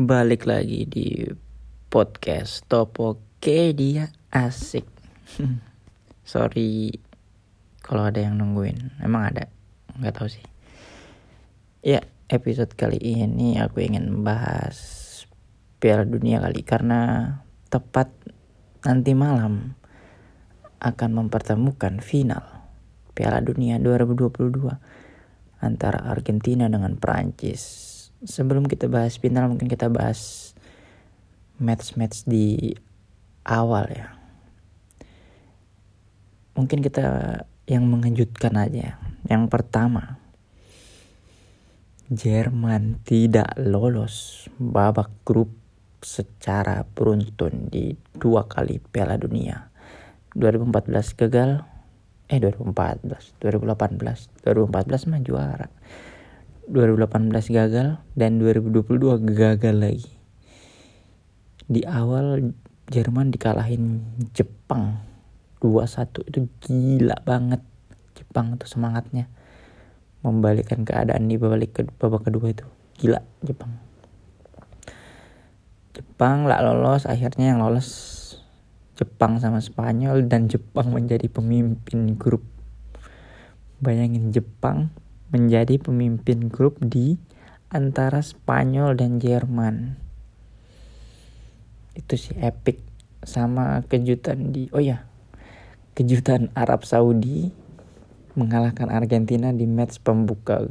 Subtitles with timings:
[0.00, 1.28] balik lagi di
[1.92, 4.88] podcast Topopedia asik.
[6.24, 6.96] Sorry
[7.84, 8.96] kalau ada yang nungguin.
[9.04, 9.52] Emang ada?
[10.00, 10.46] Nggak tahu sih.
[11.84, 12.00] Ya,
[12.32, 14.80] episode kali ini aku ingin membahas
[15.84, 17.00] Piala Dunia kali karena
[17.68, 18.08] tepat
[18.88, 19.76] nanti malam
[20.80, 22.64] akan mempertemukan final
[23.12, 24.64] Piala Dunia 2022
[25.60, 27.89] antara Argentina dengan Prancis
[28.24, 30.52] sebelum kita bahas final mungkin kita bahas
[31.60, 32.76] match-match di
[33.44, 34.08] awal ya.
[36.56, 37.04] Mungkin kita
[37.68, 38.98] yang mengejutkan aja.
[39.28, 40.20] Yang pertama,
[42.10, 45.54] Jerman tidak lolos babak grup
[46.02, 49.70] secara beruntun di dua kali Piala Dunia.
[50.34, 51.62] 2014 gagal,
[52.26, 55.68] eh 2014, 2018, 2014 mah juara.
[56.68, 60.12] 2018 gagal dan 2022 gagal lagi.
[61.70, 62.52] Di awal
[62.90, 64.02] Jerman dikalahin
[64.34, 64.98] Jepang
[65.62, 67.62] 2-1 itu gila banget.
[68.18, 69.30] Jepang tuh semangatnya
[70.20, 72.66] membalikkan keadaan di babak, ke, kedua itu.
[73.00, 73.72] Gila Jepang.
[75.96, 77.88] Jepang lah lolos, akhirnya yang lolos
[78.98, 82.44] Jepang sama Spanyol dan Jepang menjadi pemimpin grup.
[83.80, 84.92] Bayangin Jepang
[85.30, 87.18] menjadi pemimpin grup di
[87.70, 89.98] antara Spanyol dan Jerman.
[91.94, 92.82] Itu sih epic
[93.26, 95.06] sama kejutan di oh ya
[95.94, 97.50] kejutan Arab Saudi
[98.38, 100.66] mengalahkan Argentina di match pembuka.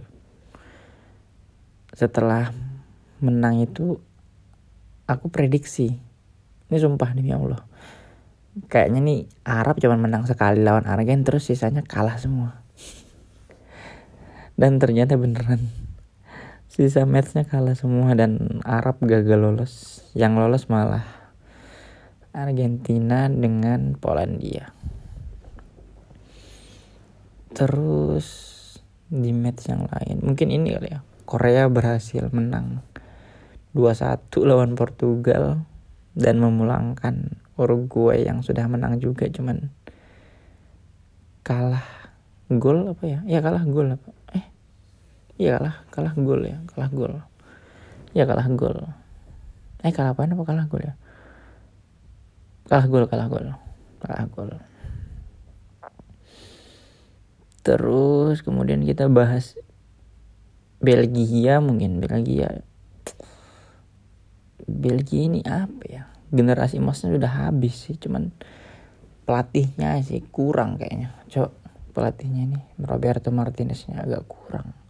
[1.96, 2.52] Setelah
[3.20, 4.00] menang itu
[5.10, 5.92] aku prediksi
[6.70, 7.66] ini sumpah demi Allah
[8.70, 12.62] kayaknya nih Arab cuma menang sekali lawan Argentina terus sisanya kalah semua
[14.60, 15.72] dan ternyata beneran.
[16.68, 20.04] Sisa matchnya kalah semua dan Arab gagal lolos.
[20.12, 21.08] Yang lolos malah
[22.36, 24.76] Argentina dengan Polandia.
[27.56, 28.28] Terus
[29.10, 31.00] di match yang lain mungkin ini kali ya.
[31.24, 32.84] Korea berhasil menang
[33.74, 35.64] 2-1 lawan Portugal
[36.14, 39.72] dan memulangkan Uruguay yang sudah menang juga cuman
[41.42, 41.84] kalah
[42.52, 43.20] gol apa ya?
[43.26, 44.19] Ya kalah gol apa
[45.40, 47.14] Iya kalah, kalah gol ya, kalah gol.
[48.12, 48.76] Ya kalah gol.
[49.80, 50.28] Eh kalah apa?
[50.28, 51.00] Apa kalah gol ya?
[52.68, 53.48] Kalah gol, kalah gol,
[54.04, 54.52] kalah gol.
[57.64, 59.56] Terus kemudian kita bahas
[60.84, 62.60] Belgia mungkin Belgia.
[64.68, 66.04] Belgia ini apa ya?
[66.36, 68.36] Generasi emasnya sudah habis sih, cuman
[69.24, 71.16] pelatihnya sih kurang kayaknya.
[71.32, 71.56] Coba
[71.96, 74.89] pelatihnya ini Roberto Martineznya agak kurang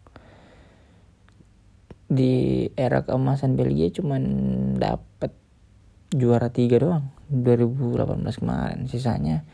[2.09, 4.23] di era keemasan Belgia cuman
[4.81, 5.29] dapat
[6.09, 8.89] juara tiga doang 2018 kemarin.
[8.89, 9.45] Sisanya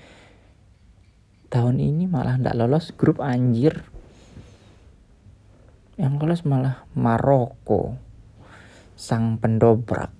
[1.52, 3.84] tahun ini malah ndak lolos grup anjir.
[6.00, 8.00] Yang lolos malah Maroko
[8.96, 10.16] sang pendobrak.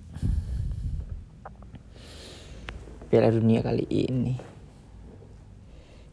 [3.08, 4.36] Piala Dunia kali ini.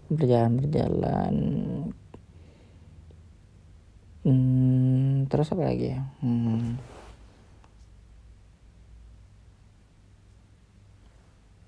[0.08, 1.36] Berjalan berjalan
[4.24, 4.63] hmm,
[5.34, 6.02] terus apa lagi ya?
[6.22, 6.78] Hmm.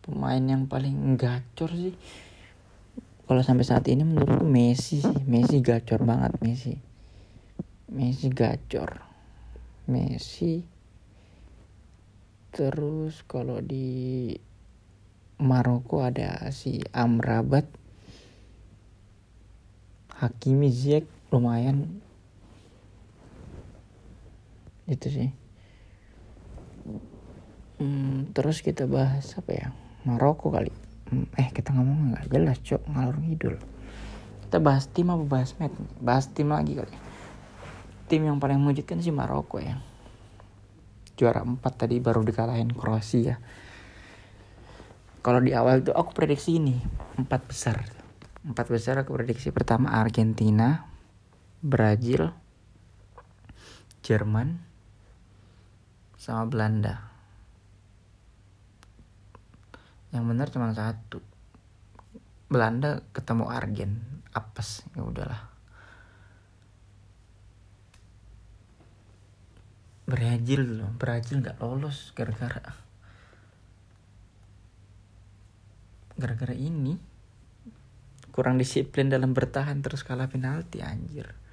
[0.05, 1.97] pemain yang paling gacor sih.
[3.25, 5.21] Kalau sampai saat ini menurutku Messi sih.
[5.25, 6.77] Messi gacor banget Messi.
[7.89, 9.01] Messi gacor.
[9.89, 10.61] Messi
[12.55, 14.31] terus kalau di
[15.41, 17.65] Maroko ada si Amrabat.
[20.15, 21.99] Hakimi Ziyech lumayan
[24.85, 25.29] itu sih.
[27.75, 29.67] Hmm, terus kita bahas apa ya?
[30.05, 30.71] Maroko kali.
[31.09, 33.55] Hmm, eh kita ngomong nggak jelas cok ngalur ngidul.
[34.45, 35.75] Kita bahas tim apa bahas match?
[35.99, 36.95] Bahas tim lagi kali.
[38.05, 39.81] Tim yang paling mengejutkan sih Maroko ya.
[41.17, 43.41] Juara 4 tadi baru dikalahin Kroasia.
[45.25, 46.77] Kalau di awal itu aku prediksi ini
[47.17, 47.81] empat besar.
[48.45, 49.49] Empat besar aku prediksi.
[49.49, 50.85] Pertama Argentina
[51.65, 52.29] Brazil
[54.05, 54.74] Jerman
[56.25, 57.05] sama Belanda.
[60.09, 61.21] Yang benar cuma satu.
[62.49, 64.01] Belanda ketemu Argen
[64.33, 65.53] apes ya udahlah.
[70.05, 72.73] Brazil loh Brazil nggak lolos gara-gara
[76.17, 76.97] gara-gara ini.
[78.33, 81.44] Kurang disiplin dalam bertahan terus kalah penalti anjir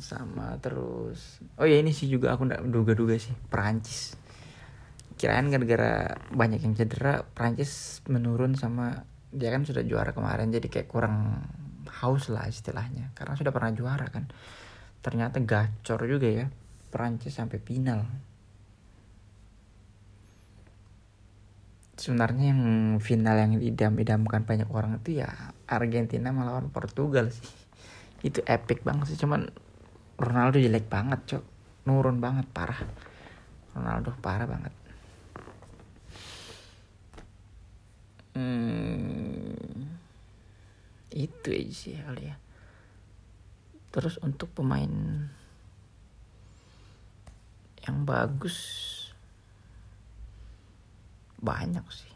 [0.00, 1.40] sama terus.
[1.56, 4.16] Oh ya ini sih juga aku nggak duga-duga sih Perancis.
[5.16, 10.88] Kirain gara-gara banyak yang cedera Perancis menurun sama dia kan sudah juara kemarin jadi kayak
[10.88, 11.44] kurang
[12.02, 13.12] haus lah istilahnya.
[13.16, 14.28] Karena sudah pernah juara kan.
[15.00, 16.46] Ternyata gacor juga ya
[16.92, 18.04] Perancis sampai final.
[21.96, 22.62] Sebenarnya yang
[23.00, 25.32] final yang idam-idamkan banyak orang itu ya
[25.64, 27.48] Argentina melawan Portugal sih.
[28.20, 29.48] Itu epic banget sih cuman
[30.16, 31.44] Ronaldo jelek banget cok.
[31.86, 32.80] Nurun banget parah.
[33.76, 34.74] Ronaldo parah banget.
[38.36, 39.96] Hmm,
[41.08, 42.36] itu aja sih hal ya.
[43.92, 44.92] Terus untuk pemain
[47.88, 48.56] yang bagus
[51.40, 52.12] banyak sih.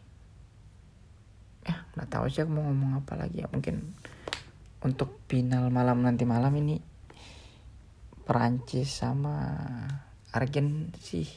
[1.65, 3.49] Ya nggak tahu sih aku mau ngomong apa lagi ya.
[3.49, 3.81] Mungkin
[4.85, 6.90] untuk final malam nanti malam ini
[8.31, 9.43] Perancis sama
[10.31, 11.27] Argen sih.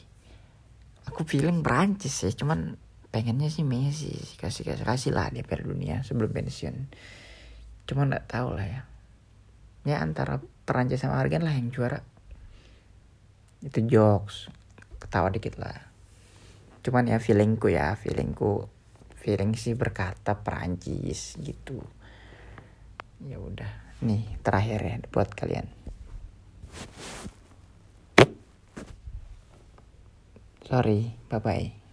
[1.11, 2.79] Aku feeling Perancis ya cuman
[3.11, 6.87] pengennya sih Messi kasih kasih kasih lah dia Piala Dunia sebelum pensiun.
[7.83, 8.81] Cuman nggak tahu lah ya.
[9.83, 11.99] Ya antara Perancis sama Argen lah yang juara.
[13.59, 14.47] Itu jokes.
[14.95, 15.75] Ketawa dikit lah.
[16.79, 18.71] Cuman ya feelingku ya feelingku
[19.19, 21.83] feeling sih berkata Perancis gitu.
[23.19, 25.84] Ya udah nih terakhir ya buat kalian
[30.67, 31.84] sorry bye bye